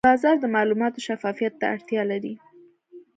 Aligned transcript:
بازار 0.09 0.35
د 0.41 0.45
معلوماتو 0.55 1.03
شفافیت 1.07 1.53
ته 1.59 1.65
اړتیا 1.75 2.01
لري. 2.11 2.33